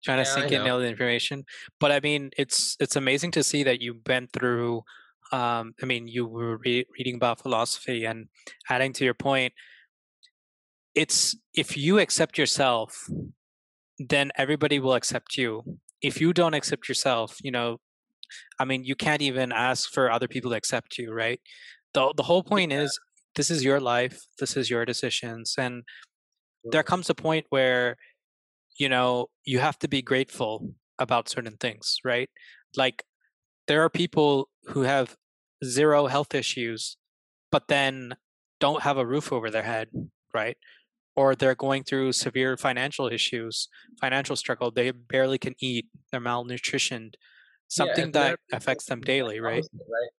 [0.05, 1.45] Trying to sink in all the information,
[1.81, 4.83] but I mean, it's it's amazing to see that you've been through.
[5.33, 8.29] Um, I mean, you were re- reading about philosophy and
[8.71, 9.53] adding to your point.
[10.95, 13.09] It's if you accept yourself,
[13.99, 17.79] then everybody will accept you if you don't accept yourself, you know,
[18.59, 21.41] I mean, you can't even ask for other people to accept you, right?
[21.95, 22.83] The the whole point yeah.
[22.83, 22.99] is
[23.35, 25.85] this is your life, this is your decisions, and
[26.70, 27.96] there comes a point where
[28.79, 32.31] you know you have to be grateful about certain things, right?
[32.76, 33.05] Like
[33.68, 35.16] there are people who have
[35.64, 36.96] zero health issues,
[37.50, 38.16] but then
[38.61, 39.88] don't have a roof over their head,
[40.35, 40.57] right?
[41.16, 43.68] or they're going through severe financial issues,
[44.00, 44.70] financial struggle.
[44.70, 45.87] They barely can eat.
[46.12, 47.14] They're malnutritioned.
[47.68, 49.64] Something yeah, that affects them daily, right?
[49.72, 50.11] right?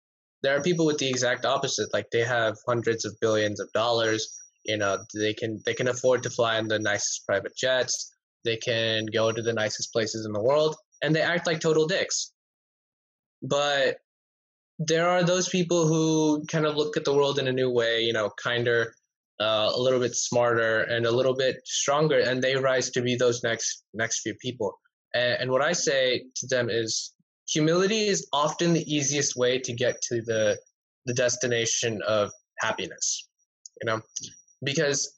[0.42, 1.92] There are people with the exact opposite.
[1.92, 4.37] Like they have hundreds of billions of dollars.
[4.66, 8.12] You know, they can they can afford to fly in the nicest private jets.
[8.44, 11.87] They can go to the nicest places in the world, and they act like total
[11.87, 12.33] dicks.
[13.42, 13.98] But
[14.79, 18.00] there are those people who kind of look at the world in a new way.
[18.00, 18.92] You know, kinder
[19.40, 23.16] uh, a little bit smarter and a little bit stronger and they rise to be
[23.16, 24.79] those next next few people
[25.14, 27.12] and, and, what i say to them is
[27.48, 30.59] humility is often the easiest way to get to the
[31.05, 33.29] the destination of happiness
[33.83, 34.00] you know
[34.62, 35.12] because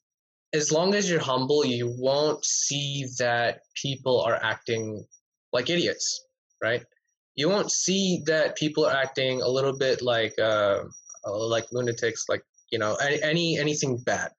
[0.55, 5.05] as long as you're humble you won't see that people are acting
[5.53, 6.25] like idiots
[6.63, 6.85] right?
[7.37, 10.81] You won't see that people are acting a little bit like uh,
[11.25, 14.31] like lunatics like you know any anything bad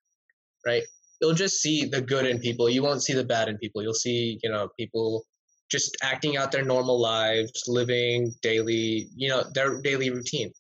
[0.65, 0.84] right?
[1.21, 2.69] You'll just see the good in people.
[2.69, 3.82] You won't see the bad in people.
[3.82, 5.26] You'll see you know people
[5.71, 10.52] just acting out their normal lives living daily you know their daily routine.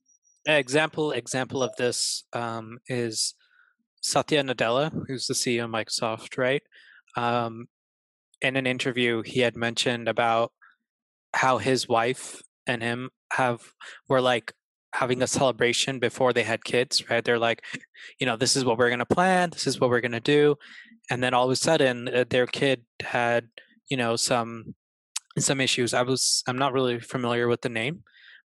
[0.45, 3.35] Example example of this um, is
[4.01, 6.63] satya nadella who's the ceo of microsoft right
[7.17, 7.67] um,
[8.41, 10.51] in an interview he had mentioned about
[11.33, 13.73] how his wife and him have
[14.07, 14.53] were like
[14.93, 17.23] having a celebration before they had kids, right?
[17.23, 17.63] They're like,
[18.19, 20.55] you know, this is what we're to plan, this is what we're to do.
[21.09, 23.49] And then all of a sudden uh, their kid had,
[23.89, 24.75] you know, some
[25.37, 25.93] some issues.
[25.93, 28.03] I was I'm not really familiar with the name,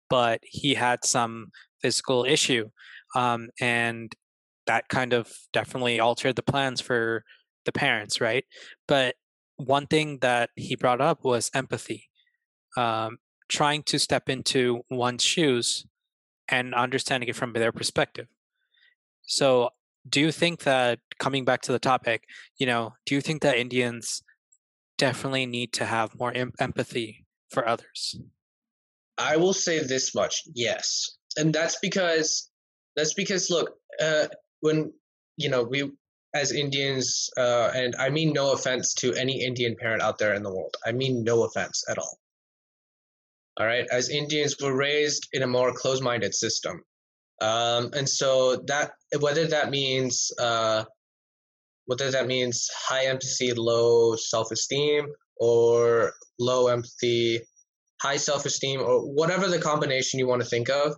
[0.09, 1.47] but he had some
[1.81, 2.69] physical issue.
[3.15, 4.13] Um, and
[4.67, 7.23] that kind of definitely altered the plans for
[7.65, 8.45] the parents, right?
[8.87, 9.15] But
[9.57, 12.09] one thing that he brought up was empathy,
[12.77, 15.85] um, trying to step into one's shoes
[16.49, 18.27] and understanding it from their perspective.
[19.23, 19.69] So,
[20.09, 22.25] do you think that coming back to the topic,
[22.57, 24.21] you know, do you think that Indians
[24.97, 28.19] definitely need to have more em- empathy for others?
[29.17, 32.49] I will say this much, yes, and that's because
[32.95, 34.27] that's because look, uh,
[34.63, 34.93] when
[35.35, 35.91] you know we
[36.33, 40.41] as Indians, uh, and I mean no offense to any Indian parent out there in
[40.41, 40.75] the world.
[40.85, 42.17] I mean no offense at all.
[43.57, 46.81] All right, as Indians, we're raised in a more closed-minded system,
[47.39, 50.85] um, and so that whether that means uh,
[51.85, 55.05] whether that means high empathy, low self-esteem,
[55.37, 57.41] or low empathy,
[58.01, 60.95] high self-esteem, or whatever the combination you want to think of,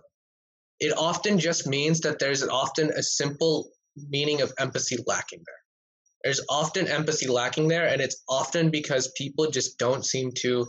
[0.80, 3.70] it often just means that there's often a simple
[4.08, 5.54] meaning of empathy lacking there.
[6.24, 10.66] There's often empathy lacking there, and it's often because people just don't seem to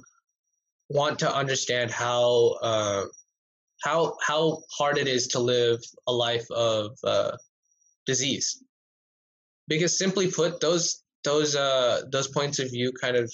[0.89, 3.05] want to understand how uh,
[3.83, 7.31] how how hard it is to live a life of uh,
[8.05, 8.63] disease.
[9.67, 13.33] Because simply put, those those uh, those points of view kind of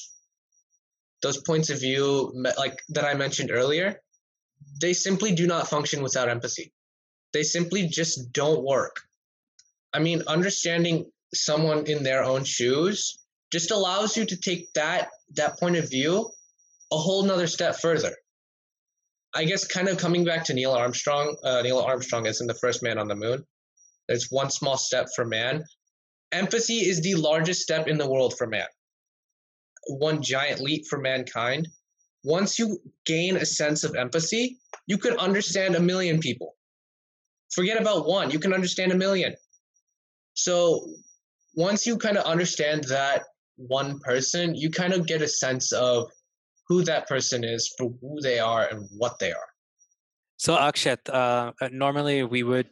[1.22, 4.00] those points of view like that I mentioned earlier,
[4.82, 6.72] they simply do not function without empathy.
[7.34, 9.02] They simply just don't work.
[9.94, 13.20] I mean, understanding someone in their own shoes
[13.52, 16.30] just allows you to take that that point of view
[16.92, 18.16] a whole nother step further.
[19.36, 22.84] I guess kind of coming back to Neil Armstrong, uh, Neil Armstrong isn't the first
[22.84, 23.44] man on the moon.
[24.08, 25.64] There's one small step for man.
[26.32, 28.68] Empathy is the largest step in the world for man.
[29.88, 31.68] One giant leap for mankind.
[32.24, 34.58] Once you gain a sense of empathy,
[34.88, 36.56] you can understand a million people.
[37.52, 39.36] Forget about one, you can understand a million.
[40.34, 40.88] So
[41.56, 43.24] once you kind of understand that
[43.58, 46.10] one person, you kind of get a sense of
[46.68, 49.50] who that person is, for who they are, and what they are.
[50.38, 52.70] So Akshat, uh, normally we would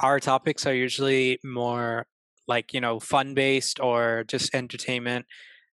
[0.00, 2.06] our topics are usually more
[2.46, 5.26] like you know fun based or just entertainment.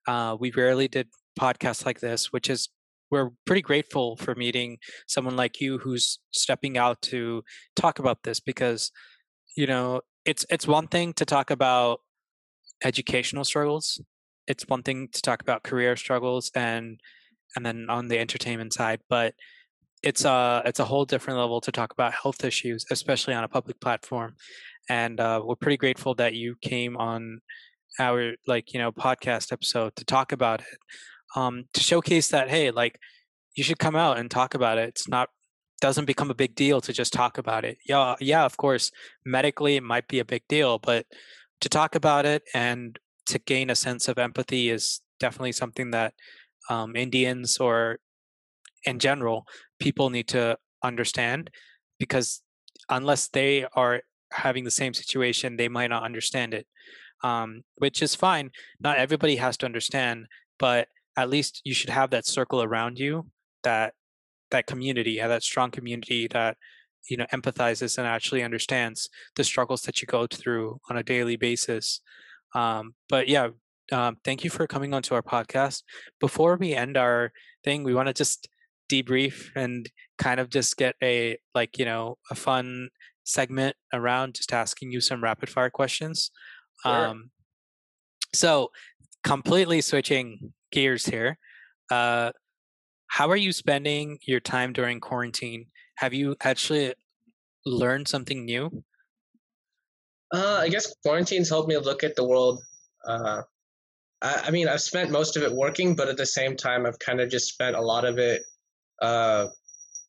[0.08, 1.08] Uh, we rarely did
[1.40, 2.70] podcasts like this, which is
[3.12, 7.44] we're pretty grateful for meeting someone like you who's stepping out to
[7.76, 8.92] talk about this because
[9.56, 12.00] you know it's it's one thing to talk about
[12.84, 14.02] educational struggles
[14.48, 17.00] it's one thing to talk about career struggles and
[17.56, 19.34] and then on the entertainment side but
[20.02, 23.48] it's a it's a whole different level to talk about health issues especially on a
[23.48, 24.36] public platform
[24.90, 27.40] and uh, we're pretty grateful that you came on
[28.00, 30.78] our like you know podcast episode to talk about it
[31.36, 33.00] um, to showcase that hey like
[33.56, 35.30] you should come out and talk about it it's not
[35.82, 37.80] doesn't become a big deal to just talk about it.
[37.86, 38.92] Yeah, yeah, of course,
[39.26, 41.08] medically it might be a big deal, but
[41.60, 46.14] to talk about it and to gain a sense of empathy is definitely something that
[46.70, 47.98] um, Indians or
[48.86, 49.46] in general
[49.80, 51.50] people need to understand
[52.00, 52.42] because
[52.90, 54.02] unless they are
[54.32, 56.68] having the same situation, they might not understand it,
[57.24, 58.52] um, which is fine.
[58.80, 60.28] Not everybody has to understand,
[60.60, 60.88] but
[61.18, 63.28] at least you should have that circle around you
[63.64, 63.94] that
[64.52, 66.58] that community, have that strong community that
[67.10, 71.36] you know empathizes and actually understands the struggles that you go through on a daily
[71.36, 72.02] basis.
[72.54, 73.50] Um, but yeah,
[73.92, 75.84] um, thank you for coming onto our podcast.
[76.20, 77.32] Before we end our
[77.64, 78.48] thing, we want to just
[78.92, 82.90] debrief and kind of just get a like you know a fun
[83.24, 86.32] segment around just asking you some rapid fire questions.
[86.84, 87.08] Sure.
[87.08, 87.32] Um,
[88.34, 88.72] so
[89.24, 91.38] completely switching gears here.
[91.90, 92.32] Uh,
[93.08, 95.68] how are you spending your time during quarantine?
[95.96, 96.94] Have you actually
[97.66, 98.84] learned something new?
[100.34, 102.62] Uh, I guess quarantine's helped me look at the world.
[103.06, 103.42] Uh,
[104.22, 107.00] I, I, mean, I've spent most of it working, but at the same time, I've
[107.00, 108.44] kind of just spent a lot of it
[109.02, 109.48] uh,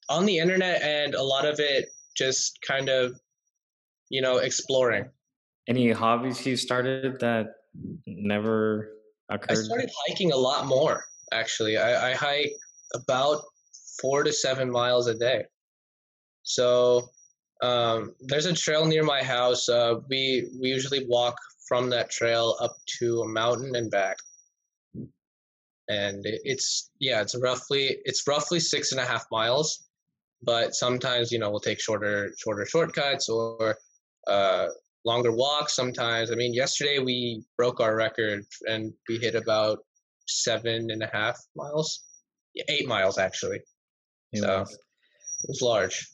[0.08, 3.18] on the internet and a lot of it just kind of,
[4.10, 5.10] you know, exploring.
[5.68, 7.54] Any hobbies you started that
[8.06, 8.90] never
[9.34, 9.58] occurred?
[9.58, 11.76] I started hiking a lot more, actually.
[11.76, 12.52] I, I hike
[12.94, 13.42] about
[14.00, 15.44] four to seven miles a day.
[16.42, 17.10] So
[17.62, 19.68] um, there's a trail near my house.
[19.68, 21.36] Uh, we we usually walk
[21.68, 24.16] from that trail up to a mountain and back.
[25.88, 29.88] And it's yeah, it's roughly it's roughly six and a half miles,
[30.42, 33.76] but sometimes you know we'll take shorter shorter shortcuts or
[34.26, 34.66] uh,
[35.05, 35.74] longer walks.
[35.74, 39.78] Sometimes I mean yesterday we broke our record and we hit about
[40.26, 42.05] seven and a half miles
[42.68, 43.61] eight miles actually.
[44.34, 44.72] Eight so miles.
[44.72, 46.09] it was large.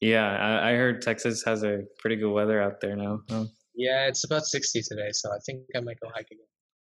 [0.00, 3.20] Yeah, I, I, heard Texas has a pretty good weather out there now.
[3.30, 3.44] Huh?
[3.74, 6.38] Yeah, it's about 60 today, so I think I might go hiking.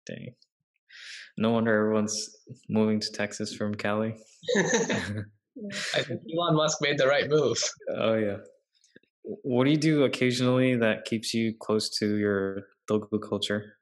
[0.06, 0.34] Dang.
[1.36, 2.36] No wonder everyone's
[2.68, 4.16] moving to Texas from Cali.
[4.56, 7.58] I think Elon Musk made the right move.
[7.90, 8.38] Oh yeah.
[9.24, 13.78] What do you do occasionally that keeps you close to your local culture?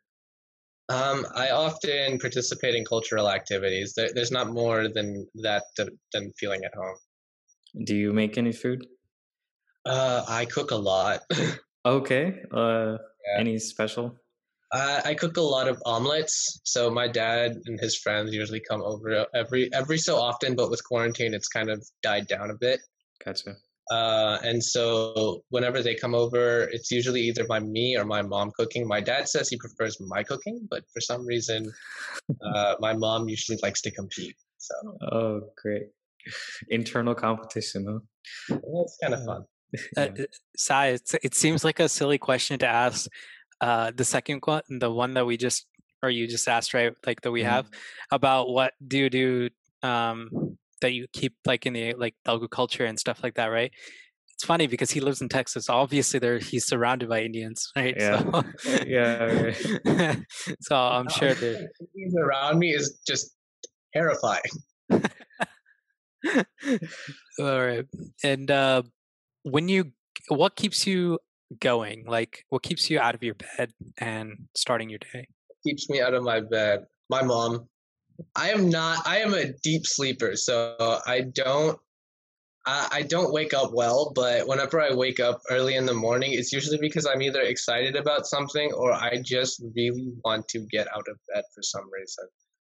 [0.91, 3.95] Um, I often participate in cultural activities.
[3.95, 5.63] There, there's not more than that
[6.13, 6.97] than feeling at home.
[7.85, 8.87] Do you make any food?
[9.87, 11.23] Uh, I cook a lot.
[11.87, 12.43] okay.
[12.53, 13.39] Uh, yeah.
[13.39, 14.17] Any special?
[14.73, 16.61] Uh, I cook a lot of omelets.
[16.65, 20.83] So my dad and his friends usually come over every every so often, but with
[20.85, 22.81] quarantine, it's kind of died down a bit.
[23.25, 23.57] Gotcha.
[23.91, 28.53] Uh, and so whenever they come over, it's usually either by me or my mom
[28.57, 28.87] cooking.
[28.87, 31.73] My dad says he prefers my cooking, but for some reason,
[32.43, 34.37] uh, my mom usually likes to compete.
[34.59, 34.75] So.
[35.11, 35.89] Oh, great!
[36.69, 38.59] Internal competition, huh?
[38.63, 39.45] Well, it's kind of fun.
[39.97, 40.09] Uh,
[40.57, 43.09] Sai, it seems like a silly question to ask.
[43.61, 45.67] Uh, the second one, the one that we just
[46.03, 46.93] or you just asked, right?
[47.07, 47.51] Like that we mm-hmm.
[47.51, 47.71] have
[48.11, 49.51] about what do you do
[49.83, 53.73] um, that you keep like in the like Telugu culture and stuff like that, right?
[54.35, 55.69] It's funny because he lives in Texas.
[55.69, 57.95] Obviously, there he's surrounded by Indians, right?
[57.99, 58.43] Yeah, so,
[58.87, 59.25] yeah.
[59.25, 60.19] Right.
[60.61, 63.37] so I'm sure that Indians around me is just
[63.93, 64.41] terrifying.
[67.39, 67.87] All right,
[68.25, 68.83] and uh,
[69.43, 69.93] when you,
[70.29, 71.19] what keeps you
[71.59, 72.05] going?
[72.07, 75.27] Like, what keeps you out of your bed and starting your day?
[75.67, 76.87] Keeps me out of my bed.
[77.09, 77.69] My mom.
[78.37, 79.07] I am not.
[79.07, 81.79] I am a deep sleeper, so I don't.
[82.67, 86.53] I, don't wake up well, but whenever I wake up early in the morning, it's
[86.53, 91.09] usually because I'm either excited about something or I just really want to get out
[91.09, 92.27] of bed for some reason.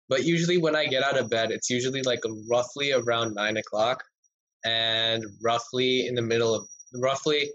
[0.09, 4.03] But usually, when I get out of bed, it's usually like roughly around nine o'clock,
[4.65, 7.51] and roughly in the middle of roughly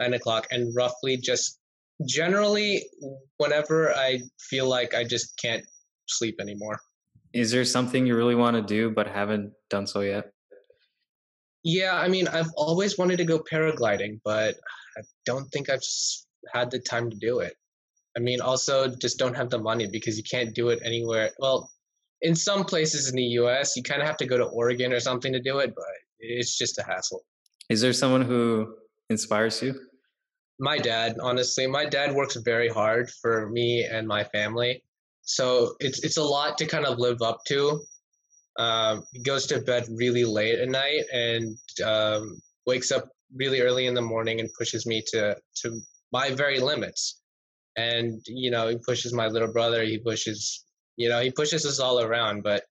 [0.00, 1.60] nine o'clock, and roughly just
[2.06, 2.84] generally
[3.36, 5.64] whenever I feel like I just can't
[6.08, 6.80] sleep anymore.
[7.32, 10.32] Is there something you really want to do but haven't done so yet?
[11.64, 14.56] Yeah, I mean, I've always wanted to go paragliding, but
[14.96, 15.82] I don't think I've
[16.52, 17.54] had the time to do it.
[18.16, 21.30] I mean, also just don't have the money because you can't do it anywhere.
[21.38, 21.70] Well,
[22.20, 25.00] in some places in the US, you kind of have to go to Oregon or
[25.00, 25.84] something to do it, but
[26.18, 27.24] it's just a hassle.
[27.68, 28.74] Is there someone who
[29.08, 29.74] inspires you?
[30.58, 31.66] My dad, honestly.
[31.66, 34.82] My dad works very hard for me and my family.
[35.24, 37.80] So it's it's a lot to kind of live up to.
[38.58, 43.86] Um, he goes to bed really late at night and um, wakes up really early
[43.86, 45.80] in the morning and pushes me to to
[46.12, 47.20] my very limits.
[47.76, 49.82] And you know, he pushes my little brother.
[49.82, 50.64] He pushes
[50.96, 52.42] you know he pushes us all around.
[52.42, 52.64] But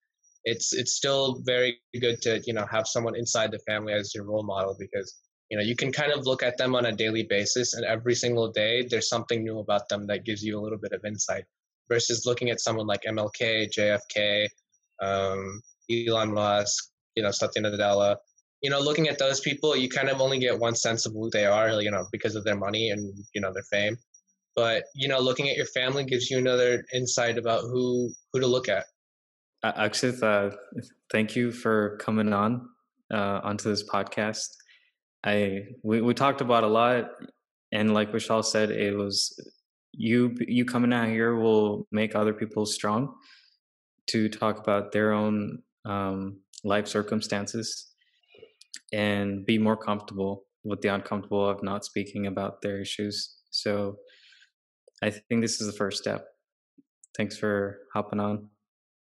[0.43, 4.25] it's it's still very good to you know have someone inside the family as your
[4.25, 7.23] role model because you know you can kind of look at them on a daily
[7.23, 10.79] basis and every single day there's something new about them that gives you a little
[10.79, 11.45] bit of insight
[11.91, 14.47] versus looking at someone like MLK, JFK,
[15.01, 15.61] um,
[15.91, 18.15] Elon Musk, you know, Satya Nadella.
[18.61, 21.29] You know, looking at those people, you kind of only get one sense of who
[21.31, 23.97] they are, you know, because of their money and you know their fame.
[24.55, 28.47] But you know, looking at your family gives you another insight about who who to
[28.47, 28.85] look at.
[29.63, 30.55] Uh, Akshit, uh,
[31.11, 32.67] thank you for coming on
[33.11, 34.47] uh, onto this podcast.
[35.23, 37.09] I we, we talked about a lot,
[37.71, 39.35] and like Vishal said, it was
[39.93, 43.15] you you coming out here will make other people strong
[44.07, 47.87] to talk about their own um, life circumstances
[48.93, 53.37] and be more comfortable with the uncomfortable of not speaking about their issues.
[53.49, 53.97] So
[55.01, 56.25] I think this is the first step.
[57.17, 58.49] Thanks for hopping on.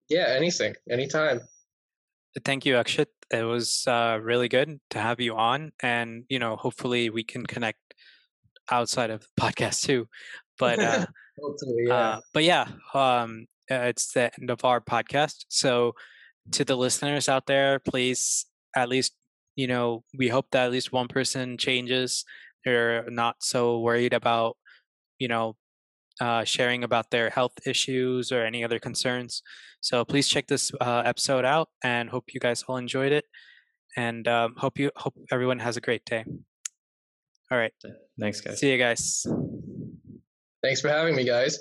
[0.08, 1.40] Yeah, anything, anytime.
[2.44, 3.06] Thank you, Akshit.
[3.30, 7.44] It was uh, really good to have you on, and you know, hopefully, we can
[7.44, 7.94] connect
[8.70, 10.08] outside of the podcast too.
[10.58, 11.06] But uh,
[11.78, 11.94] yeah.
[11.94, 15.44] Uh, but yeah, um, uh, it's the end of our podcast.
[15.48, 15.92] So
[16.52, 19.14] to the listeners out there, please at least
[19.56, 22.24] you know we hope that at least one person changes.
[22.64, 24.56] They're not so worried about
[25.18, 25.56] you know
[26.20, 29.42] uh, sharing about their health issues or any other concerns.
[29.80, 33.24] So please check this uh, episode out, and hope you guys all enjoyed it.
[33.96, 36.24] And um, hope you hope everyone has a great day.
[37.50, 37.72] All right.
[38.18, 38.58] Thanks, guys.
[38.58, 39.26] See you guys.
[40.66, 41.60] Thanks for having me, guys.